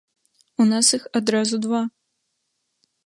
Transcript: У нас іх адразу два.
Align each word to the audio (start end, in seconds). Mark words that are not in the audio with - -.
У 0.63 0.65
нас 0.71 0.87
іх 0.97 1.03
адразу 1.19 1.55
два. 1.67 1.83